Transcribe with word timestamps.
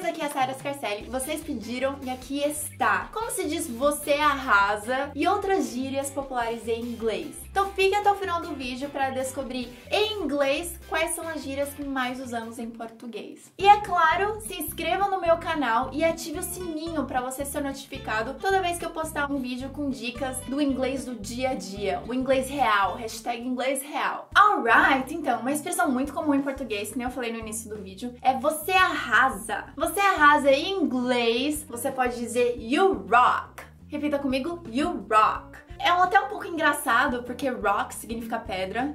meninas, 0.00 0.04
aqui 0.04 0.22
é 0.22 0.26
a 0.26 0.30
Sarah 0.30 0.54
Scarcelli. 0.54 1.10
Vocês 1.10 1.42
pediram 1.42 1.96
e 2.02 2.10
aqui 2.10 2.42
está. 2.42 3.08
Como 3.12 3.30
se 3.30 3.46
diz 3.46 3.68
você 3.68 4.12
arrasa 4.14 5.10
e 5.14 5.26
outras 5.26 5.70
gírias 5.70 6.10
populares 6.10 6.66
em 6.66 6.80
inglês. 6.80 7.34
Então 7.50 7.70
fique 7.72 7.94
até 7.94 8.10
o 8.10 8.14
final 8.14 8.40
do 8.40 8.54
vídeo 8.54 8.88
para 8.90 9.10
descobrir 9.10 9.76
em 9.90 10.22
inglês 10.22 10.78
quais 10.88 11.10
são 11.10 11.28
as 11.28 11.42
gírias 11.42 11.74
que 11.74 11.84
mais 11.84 12.20
usamos 12.20 12.58
em 12.58 12.70
português. 12.70 13.52
E 13.58 13.66
é 13.66 13.80
claro, 13.80 14.40
se 14.40 14.54
inscreva 14.54 15.08
no 15.08 15.20
meu 15.20 15.36
canal 15.38 15.90
e 15.92 16.04
ative 16.04 16.38
o 16.38 16.42
sininho 16.42 17.04
para 17.06 17.20
você 17.20 17.44
ser 17.44 17.60
notificado 17.60 18.34
toda 18.34 18.62
vez 18.62 18.78
que 18.78 18.84
eu 18.84 18.90
postar 18.90 19.30
um 19.30 19.38
vídeo 19.38 19.70
com 19.70 19.90
dicas 19.90 20.38
do 20.46 20.60
inglês 20.60 21.04
do 21.04 21.14
dia 21.14 21.50
a 21.50 21.54
dia, 21.54 22.02
o 22.06 22.14
inglês 22.14 22.48
real, 22.48 22.94
hashtag 22.94 23.42
inglês 23.42 23.82
real. 23.82 24.28
Alright, 24.34 25.12
então, 25.12 25.40
uma 25.40 25.52
expressão 25.52 25.90
muito 25.90 26.12
comum 26.12 26.34
em 26.34 26.42
português, 26.42 26.90
que 26.90 26.98
nem 26.98 27.06
eu 27.06 27.12
falei 27.12 27.32
no 27.32 27.38
início 27.38 27.68
do 27.68 27.82
vídeo, 27.82 28.14
é 28.22 28.38
você 28.38 28.72
arrasa. 28.72 29.64
Você 29.76 29.98
arrasa 29.98 30.52
em 30.52 30.82
inglês, 30.82 31.64
você 31.68 31.90
pode 31.90 32.16
dizer 32.16 32.56
you 32.60 33.06
rock. 33.10 33.64
Repita 33.88 34.18
comigo, 34.18 34.62
you 34.68 35.04
rock. 35.10 35.69
É 35.82 35.88
até 35.88 36.20
um 36.20 36.28
pouco 36.28 36.46
engraçado, 36.46 37.22
porque 37.22 37.48
rock 37.48 37.94
significa 37.94 38.38
pedra. 38.38 38.92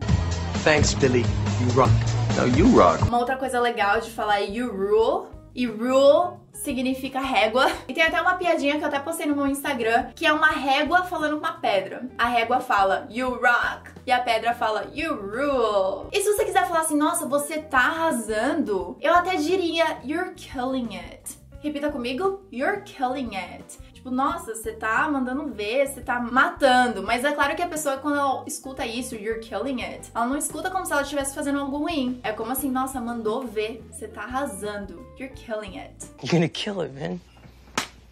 Thanks, 0.64 0.94
Billy. 0.94 1.24
You 1.62 1.74
rock. 1.76 1.92
No, 2.38 2.48
you 2.58 2.68
rock. 2.78 3.04
Uma 3.04 3.20
outra 3.20 3.38
coisa 3.38 3.60
legal 3.60 4.00
de 4.00 4.12
falar 4.12 4.42
é 4.42 4.46
you 4.46 4.72
rule. 4.72 5.28
E 5.56 5.66
rule 5.66 6.38
significa 6.52 7.20
régua. 7.20 7.72
E 7.88 7.94
tem 7.94 8.04
até 8.04 8.22
uma 8.22 8.36
piadinha 8.36 8.78
que 8.78 8.84
eu 8.84 8.88
até 8.88 9.00
postei 9.00 9.26
no 9.26 9.36
meu 9.36 9.48
Instagram, 9.48 10.08
que 10.14 10.26
é 10.26 10.34
uma 10.34 10.50
régua 10.50 11.04
falando 11.04 11.40
com 11.40 11.46
uma 11.46 11.54
pedra. 11.54 12.08
A 12.18 12.28
régua 12.28 12.60
fala 12.60 13.08
you 13.10 13.30
rock 13.30 13.92
e 14.06 14.12
a 14.12 14.20
pedra 14.20 14.54
fala 14.54 14.88
you 14.94 15.14
rule. 15.14 16.10
E 16.12 16.22
se 16.22 16.34
você 16.34 16.44
quiser 16.46 16.68
falar 16.68 16.82
assim, 16.82 16.98
nossa, 16.98 17.26
você 17.26 17.60
tá 17.60 17.80
arrasando, 17.80 18.98
eu 19.02 19.14
até 19.14 19.36
diria 19.38 19.98
you're 20.04 20.34
killing 20.36 20.98
it. 20.98 21.38
Repita 21.66 21.92
comigo, 21.92 22.42
you're 22.52 22.82
killing 22.82 23.36
it. 23.36 23.80
Tipo, 23.92 24.12
nossa, 24.12 24.54
você 24.54 24.74
tá 24.74 25.10
mandando 25.10 25.48
ver, 25.48 25.88
você 25.88 26.00
tá 26.00 26.20
matando. 26.20 27.02
Mas 27.02 27.24
é 27.24 27.32
claro 27.32 27.56
que 27.56 27.62
a 27.64 27.68
pessoa, 27.68 27.98
quando 27.98 28.20
ela 28.20 28.44
escuta 28.46 28.86
isso, 28.86 29.16
you're 29.16 29.40
killing 29.40 29.82
it, 29.82 30.12
ela 30.14 30.28
não 30.28 30.38
escuta 30.38 30.70
como 30.70 30.86
se 30.86 30.94
ela 30.94 31.02
estivesse 31.02 31.34
fazendo 31.34 31.58
algo 31.58 31.78
ruim. 31.78 32.20
É 32.22 32.32
como 32.32 32.52
assim, 32.52 32.70
nossa, 32.70 33.02
mandou 33.02 33.48
ver, 33.48 33.84
você 33.90 34.08
tá 34.08 34.22
arrasando. 34.22 35.04
You're 35.20 35.34
killing 35.34 35.80
it. 35.80 36.06
You're 36.22 36.32
gonna 36.34 36.50
kill 36.50 36.84
it, 36.84 36.94
man. 36.94 37.20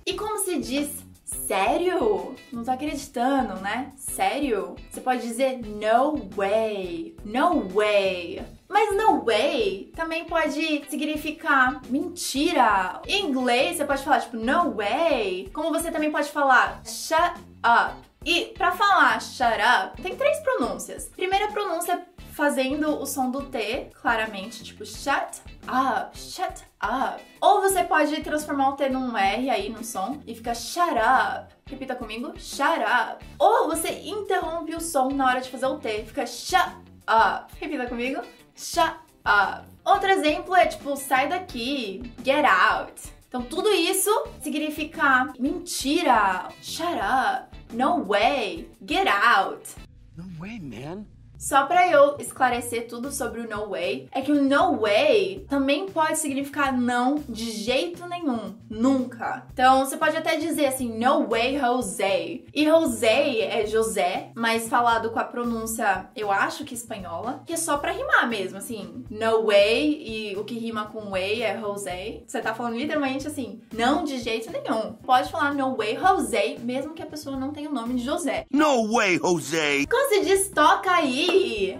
E 0.04 0.16
como 0.16 0.40
se 0.40 0.58
diz 0.60 0.90
Sério? 1.24 2.36
Não 2.52 2.64
tô 2.64 2.72
acreditando, 2.72 3.56
né? 3.62 3.92
Sério? 3.96 4.76
Você 4.90 5.02
pode 5.02 5.22
dizer 5.22 5.60
no 5.60 6.30
way. 6.36 7.16
No 7.24 7.68
way. 7.70 8.42
Mas 8.68 8.96
no 8.96 9.24
way 9.24 9.92
também 9.96 10.26
pode 10.26 10.84
significar 10.90 11.82
mentira. 11.90 13.02
Em 13.08 13.26
inglês 13.26 13.78
você 13.78 13.86
pode 13.86 14.04
falar 14.04 14.22
tipo 14.22 14.38
no 14.38 14.72
way, 14.74 15.50
como 15.54 15.72
você 15.72 15.92
também 15.92 16.12
pode 16.12 16.30
falar 16.30 16.82
shut 16.84 17.40
up. 17.64 17.96
E 18.26 18.46
para 18.58 18.72
falar 18.72 19.22
shut 19.22 19.44
up, 19.44 20.02
tem 20.02 20.16
três 20.16 20.40
pronúncias. 20.40 21.10
Primeira 21.10 21.50
pronúncia 21.50 22.04
fazendo 22.34 23.00
o 23.00 23.06
som 23.06 23.30
do 23.30 23.44
T, 23.44 23.90
claramente, 24.02 24.64
tipo 24.64 24.86
shut 24.86 25.42
up, 25.68 26.18
shut 26.18 26.64
up. 26.82 27.24
Ou 27.40 27.62
você 27.62 27.84
pode 27.84 28.22
transformar 28.22 28.70
o 28.70 28.76
T 28.76 28.90
num 28.90 29.16
R 29.16 29.50
aí 29.50 29.70
no 29.70 29.84
som 29.84 30.20
e 30.26 30.36
fica 30.36 30.54
shut 30.54 30.96
up. 30.98 31.54
Repita 31.66 31.96
comigo, 31.96 32.34
shut 32.38 32.80
up. 32.82 33.24
Ou 33.38 33.70
você 33.70 34.02
interrompe 34.02 34.76
o 34.76 34.82
som 34.82 35.10
na 35.10 35.28
hora 35.28 35.42
de 35.42 35.50
fazer 35.50 35.68
o 35.68 35.78
T, 35.78 36.04
fica 36.06 36.26
shut 36.26 36.76
up. 37.08 37.54
Repita 37.60 37.86
comigo, 37.86 38.22
shut 38.56 38.96
up. 39.26 39.68
Outro 39.86 40.10
exemplo 40.10 40.56
é 40.56 40.66
tipo 40.66 40.96
sai 40.96 41.30
daqui, 41.30 42.12
get 42.24 42.46
out. 42.46 43.14
Então 43.28 43.44
tudo 43.44 43.70
isso 43.70 44.10
significa 44.42 45.32
mentira, 45.40 46.50
shut 46.62 46.96
up, 46.96 47.56
no 47.74 48.04
way, 48.04 48.70
get 48.86 49.08
out. 49.08 49.70
No 50.16 50.26
way, 50.40 50.60
man. 50.60 51.06
Só 51.44 51.66
para 51.66 51.92
eu 51.92 52.16
esclarecer 52.20 52.88
tudo 52.88 53.12
sobre 53.12 53.42
o 53.42 53.50
no 53.50 53.68
way, 53.68 54.08
é 54.14 54.22
que 54.22 54.32
o 54.32 54.42
no 54.42 54.80
way 54.80 55.46
também 55.50 55.90
pode 55.90 56.18
significar 56.18 56.72
não 56.72 57.22
de 57.28 57.52
jeito 57.52 58.08
nenhum, 58.08 58.56
nunca. 58.70 59.46
Então 59.52 59.84
você 59.84 59.98
pode 59.98 60.16
até 60.16 60.38
dizer 60.38 60.68
assim, 60.68 60.98
no 60.98 61.28
way 61.28 61.60
José. 61.60 62.40
E 62.54 62.64
José 62.64 63.42
é 63.42 63.66
José, 63.66 64.32
mas 64.34 64.70
falado 64.70 65.10
com 65.10 65.20
a 65.20 65.26
pronúncia, 65.26 66.10
eu 66.16 66.32
acho 66.32 66.64
que 66.64 66.74
espanhola, 66.74 67.44
que 67.46 67.52
é 67.52 67.58
só 67.58 67.76
para 67.76 67.92
rimar 67.92 68.30
mesmo, 68.30 68.58
assim, 68.58 69.04
no 69.10 69.48
way 69.48 70.02
e 70.02 70.38
o 70.38 70.46
que 70.46 70.58
rima 70.58 70.86
com 70.86 71.10
way 71.10 71.42
é 71.42 71.60
José. 71.60 72.24
Você 72.26 72.40
tá 72.40 72.56
falando 72.56 72.78
literalmente 72.78 73.28
assim, 73.28 73.60
não 73.74 74.06
de 74.06 74.18
jeito 74.20 74.50
nenhum. 74.50 74.94
Pode 74.94 75.30
falar 75.30 75.54
no 75.54 75.76
way 75.76 75.98
José, 75.98 76.56
mesmo 76.62 76.94
que 76.94 77.04
a 77.04 77.06
pessoa 77.06 77.36
não 77.36 77.52
tenha 77.52 77.70
o 77.70 77.74
nome 77.74 77.96
de 77.96 78.06
José. 78.06 78.46
No 78.50 78.94
way, 78.94 79.18
Jose. 79.18 79.86
Como 79.92 80.08
se 80.08 80.22
diz 80.22 80.50
toca 80.50 80.90
aí? 80.90 81.33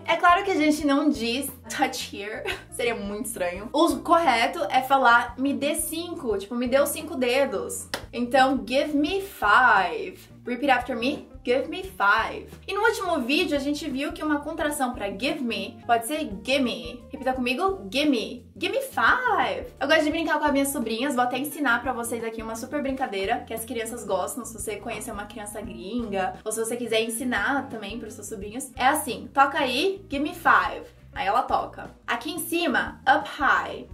É 0.06 0.16
claro 0.16 0.44
que 0.44 0.52
a 0.52 0.56
gente 0.56 0.86
não 0.86 1.10
diz 1.10 1.50
touch 1.70 2.16
here, 2.16 2.44
seria 2.72 2.96
muito 2.96 3.28
estranho. 3.28 3.70
O 3.72 3.98
correto 3.98 4.60
é 4.70 4.82
falar 4.82 5.36
me 5.38 5.54
dê 5.54 5.76
cinco, 5.76 6.38
tipo, 6.38 6.56
me 6.56 6.68
deu 6.68 6.86
cinco 6.88 7.16
dedos. 7.16 7.88
Então, 8.12 8.64
give 8.68 8.96
me 8.96 9.22
five. 9.22 10.20
Repeat 10.46 10.72
after 10.72 10.98
me. 10.98 11.28
Give 11.46 11.68
me 11.68 11.84
five. 11.84 12.48
E 12.66 12.74
no 12.74 12.82
último 12.82 13.20
vídeo 13.20 13.56
a 13.56 13.60
gente 13.60 13.90
viu 13.90 14.14
que 14.14 14.24
uma 14.24 14.40
contração 14.40 14.94
para 14.94 15.08
give 15.08 15.42
me 15.42 15.78
pode 15.86 16.08
ser 16.08 16.30
gimme. 16.44 17.04
Repita 17.10 17.34
comigo, 17.34 17.86
gimme. 17.92 18.46
Gimme 18.56 18.80
five. 18.82 19.68
Eu 19.80 19.88
gosto 19.88 20.04
de 20.06 20.10
brincar 20.10 20.40
com 20.40 20.46
as 20.46 20.52
minhas 20.54 20.70
sobrinhas, 20.70 21.16
vou 21.16 21.24
até 21.24 21.38
ensinar 21.38 21.82
para 21.82 21.92
vocês 21.92 22.24
aqui 22.24 22.42
uma 22.42 22.56
super 22.56 22.82
brincadeira 22.82 23.44
que 23.46 23.54
as 23.54 23.66
crianças 23.66 24.06
gostam. 24.06 24.46
Se 24.46 24.54
você 24.54 24.78
conhecer 24.78 25.12
uma 25.12 25.26
criança 25.26 25.60
gringa 25.62 26.36
ou 26.46 26.52
se 26.52 26.64
você 26.64 26.78
quiser 26.78 27.02
ensinar 27.02 27.68
também 27.70 28.00
para 28.00 28.08
os 28.08 28.14
seus 28.14 28.28
sobrinhos, 28.28 28.72
é 28.76 28.86
assim: 28.86 29.30
toca 29.34 29.60
aí, 29.60 30.06
gimme 30.10 30.34
five. 30.34 30.86
Aí 31.14 31.28
ela 31.28 31.44
toca. 31.44 31.92
Aqui 32.08 32.32
em 32.32 32.40
cima, 32.40 33.02
up 33.08 33.28
high. 33.38 33.88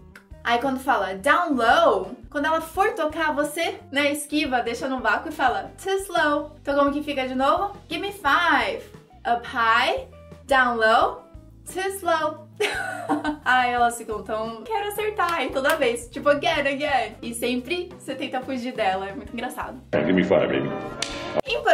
Aí 0.43 0.59
quando 0.59 0.79
fala 0.79 1.13
down 1.15 1.53
low, 1.53 2.11
quando 2.29 2.45
ela 2.45 2.61
for 2.61 2.93
tocar, 2.93 3.33
você, 3.33 3.79
né, 3.91 4.11
esquiva, 4.11 4.61
deixa 4.61 4.87
no 4.87 4.99
vácuo 4.99 5.29
e 5.29 5.31
fala 5.31 5.71
too 5.81 5.91
slow. 5.93 6.55
Então 6.61 6.75
como 6.75 6.91
que 6.91 7.03
fica 7.03 7.27
de 7.27 7.35
novo? 7.35 7.75
Give 7.89 8.01
me 8.01 8.11
five. 8.11 8.83
Up 9.27 9.45
high, 9.45 10.07
down 10.47 10.77
low, 10.77 11.23
too 11.65 11.81
slow. 11.97 12.47
Ai, 13.45 13.73
elas 13.73 13.97
ficam 13.97 14.23
tão. 14.23 14.63
Quero 14.63 14.87
acertar, 14.89 15.43
e 15.43 15.49
toda 15.49 15.75
vez. 15.75 16.07
Tipo, 16.09 16.29
again, 16.29 16.67
again. 16.67 17.15
E 17.21 17.33
sempre 17.33 17.89
você 17.97 18.15
tenta 18.15 18.41
fugir 18.41 18.73
dela. 18.73 19.07
É 19.07 19.13
muito 19.13 19.33
engraçado. 19.33 19.81
Give 19.93 20.13
me 20.13 20.23
five, 20.23 20.47
baby. 20.47 20.69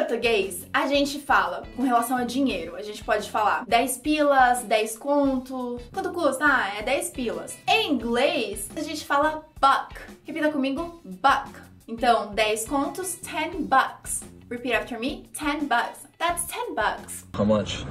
Português, 0.05 0.67
a 0.71 0.85
gente 0.85 1.19
fala 1.19 1.63
com 1.75 1.81
relação 1.81 2.15
a 2.15 2.23
dinheiro. 2.23 2.75
A 2.75 2.83
gente 2.83 3.03
pode 3.03 3.27
falar 3.31 3.65
10 3.65 3.97
pilas, 3.97 4.61
10 4.61 4.97
conto. 4.99 5.81
Quanto 5.91 6.11
custa? 6.11 6.45
Ah, 6.45 6.75
é 6.77 6.83
10 6.83 7.09
pilas. 7.09 7.57
Em 7.67 7.91
inglês, 7.91 8.69
a 8.75 8.81
gente 8.81 9.03
fala 9.03 9.43
buck. 9.59 9.95
Repita 10.23 10.51
comigo, 10.51 11.01
buck. 11.03 11.49
Então, 11.87 12.31
10 12.35 12.67
contos, 12.67 13.15
10 13.15 13.65
bucks. 13.65 14.21
Repeat 14.47 14.75
after 14.75 14.99
me, 14.99 15.27
10 15.39 15.63
bucks. 15.63 16.05
That's 16.19 16.45
10 16.45 16.75
bucks. 16.75 17.25
How 17.35 17.43
much? 17.43 17.83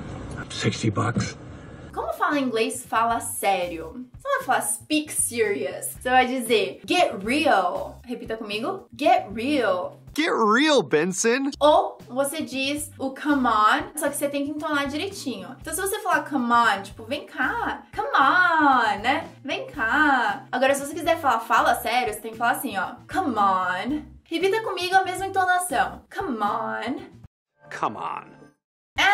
60 0.50 0.91
bucks. 0.92 1.36
Como 1.94 2.12
fala 2.12 2.41
inglês, 2.41 2.84
fala 2.84 3.21
sério. 3.21 4.05
Você 4.16 4.28
não 4.28 4.38
vai 4.38 4.43
falar 4.43 4.62
speak 4.62 5.12
serious. 5.12 5.87
Você 6.00 6.10
vai 6.10 6.27
dizer 6.27 6.81
get 6.84 7.15
real. 7.25 8.00
Repita 8.05 8.37
comigo, 8.37 8.88
get 8.99 9.28
real. 9.32 10.00
Get 10.16 10.33
real, 10.33 10.83
Benson. 10.83 11.50
Ou 11.60 11.99
você 12.09 12.43
diz 12.43 12.91
o 12.99 13.10
come 13.10 13.47
on, 13.47 13.97
só 13.97 14.09
que 14.09 14.16
você 14.16 14.28
tem 14.28 14.44
que 14.44 14.50
entonar 14.50 14.88
direitinho. 14.88 15.56
Então 15.60 15.72
se 15.72 15.81
você 15.81 16.00
falar 16.00 16.28
come 16.28 16.53
on, 16.53 16.83
tipo, 16.83 17.04
vem 17.04 17.27
cá, 17.27 17.84
come 17.94 18.09
on, 18.09 19.00
né? 19.00 19.31
Vem 19.44 19.69
cá. 19.69 20.47
Agora, 20.50 20.75
se 20.75 20.84
você 20.84 20.94
quiser 20.94 21.21
falar 21.21 21.41
fala 21.41 21.77
sério, 21.77 22.12
você 22.12 22.21
tem 22.21 22.33
que 22.33 22.38
falar 22.38 22.53
assim, 22.53 22.77
ó, 22.77 22.94
come 23.09 23.36
on. 23.36 24.03
Repita 24.24 24.63
comigo 24.65 24.97
a 24.97 25.04
mesma 25.04 25.27
entonação. 25.27 26.03
Come 26.13 26.39
on. 26.39 27.03
Come 27.78 27.97
on. 27.98 28.43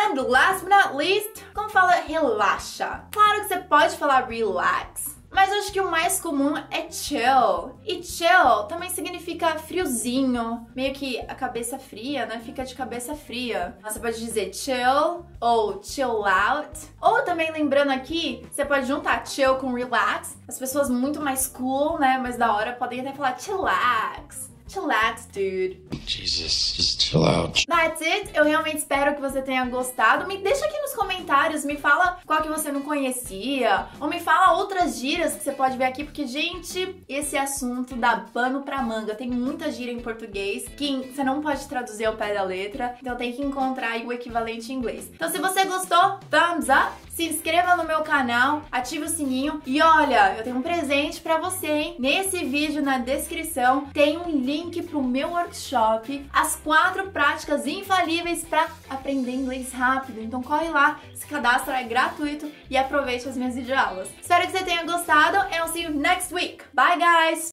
And 0.03 0.15
last 0.15 0.63
but 0.63 0.69
not 0.69 0.95
least, 0.95 1.43
como 1.53 1.69
fala 1.69 1.91
relaxa? 2.07 3.03
Claro 3.11 3.41
que 3.41 3.47
você 3.47 3.57
pode 3.57 3.95
falar 3.97 4.27
relax, 4.27 5.15
mas 5.29 5.51
acho 5.51 5.71
que 5.71 5.79
o 5.79 5.91
mais 5.91 6.19
comum 6.19 6.57
é 6.57 6.89
chill. 6.91 7.79
E 7.85 8.01
chill 8.01 8.63
também 8.67 8.89
significa 8.89 9.59
friozinho, 9.59 10.67
meio 10.75 10.91
que 10.93 11.19
a 11.19 11.35
cabeça 11.35 11.77
fria, 11.77 12.25
né? 12.25 12.41
Fica 12.43 12.65
de 12.65 12.73
cabeça 12.73 13.15
fria. 13.15 13.77
Você 13.83 13.99
pode 13.99 14.19
dizer 14.19 14.51
chill 14.53 15.23
ou 15.39 15.81
chill 15.83 16.25
out. 16.25 16.79
Ou 16.99 17.21
também 17.21 17.51
lembrando 17.51 17.91
aqui, 17.91 18.43
você 18.51 18.65
pode 18.65 18.87
juntar 18.87 19.25
chill 19.27 19.55
com 19.57 19.71
relax. 19.71 20.35
As 20.47 20.57
pessoas 20.57 20.89
muito 20.89 21.21
mais 21.21 21.47
cool, 21.47 21.99
né? 21.99 22.17
Mais 22.17 22.37
da 22.37 22.51
hora 22.53 22.73
podem 22.73 23.01
até 23.01 23.13
falar 23.13 23.39
chillax. 23.39 24.50
Chillax, 24.71 25.27
dude. 25.33 25.81
Jesus, 26.07 26.75
just 26.77 27.01
chill 27.01 27.25
out. 27.25 27.65
That's 27.67 28.01
it. 28.01 28.31
Eu 28.33 28.45
realmente 28.45 28.77
espero 28.77 29.13
que 29.15 29.21
você 29.21 29.41
tenha 29.41 29.65
gostado. 29.65 30.25
Me 30.27 30.37
deixa 30.37 30.65
aqui 30.65 30.79
nos 30.79 30.93
comentários, 30.93 31.65
me 31.65 31.75
fala 31.75 32.19
qual 32.25 32.41
que 32.41 32.47
você 32.47 32.71
não 32.71 32.81
conhecia, 32.81 33.87
ou 33.99 34.07
me 34.07 34.21
fala 34.21 34.53
outras 34.57 34.97
gírias 34.97 35.35
que 35.35 35.43
você 35.43 35.51
pode 35.51 35.77
ver 35.77 35.83
aqui, 35.83 36.05
porque, 36.05 36.25
gente, 36.25 37.03
esse 37.09 37.37
assunto 37.37 37.97
dá 37.97 38.25
pano 38.33 38.61
pra 38.61 38.81
manga. 38.81 39.13
Tem 39.13 39.29
muita 39.29 39.69
gíria 39.69 39.91
em 39.91 39.99
português 39.99 40.65
que 40.77 41.11
você 41.13 41.21
não 41.21 41.41
pode 41.41 41.67
traduzir 41.67 42.05
ao 42.05 42.15
pé 42.15 42.33
da 42.33 42.43
letra, 42.43 42.95
então 43.01 43.17
tem 43.17 43.33
que 43.33 43.41
encontrar 43.41 43.91
aí 43.91 44.05
o 44.05 44.13
equivalente 44.13 44.71
em 44.71 44.75
inglês. 44.77 45.11
Então, 45.13 45.29
se 45.29 45.37
você 45.37 45.65
gostou, 45.65 46.17
thumbs 46.29 46.69
up, 46.69 46.93
se 47.15 47.27
inscreva 47.27 47.75
no 47.75 47.83
meu 47.83 48.01
canal, 48.01 48.63
ative 48.71 49.05
o 49.05 49.09
sininho 49.09 49.61
e 49.65 49.81
olha, 49.81 50.35
eu 50.37 50.43
tenho 50.43 50.57
um 50.57 50.61
presente 50.61 51.21
pra 51.21 51.37
você, 51.37 51.67
hein? 51.67 51.95
Nesse 51.99 52.45
vídeo, 52.45 52.81
na 52.81 52.97
descrição, 52.97 53.85
tem 53.93 54.17
um 54.17 54.29
link 54.29 54.81
pro 54.83 55.03
meu 55.03 55.29
workshop, 55.29 56.25
as 56.31 56.55
quatro 56.55 57.11
práticas 57.11 57.67
infalíveis 57.67 58.43
pra 58.43 58.67
aprender 58.89 59.31
inglês 59.31 59.71
rápido. 59.71 60.21
Então 60.21 60.41
corre 60.41 60.69
lá, 60.69 60.99
se 61.13 61.25
cadastra, 61.27 61.79
é 61.79 61.83
gratuito 61.83 62.51
e 62.69 62.77
aproveite 62.77 63.27
as 63.27 63.37
minhas 63.37 63.55
videoaulas. 63.55 64.09
Espero 64.21 64.45
que 64.45 64.51
você 64.51 64.63
tenha 64.63 64.83
gostado 64.83 65.37
and 65.37 65.55
I'll 65.55 65.67
see 65.67 65.83
you 65.83 65.91
next 65.91 66.33
week. 66.33 66.63
Bye, 66.73 66.97
guys! 66.97 67.49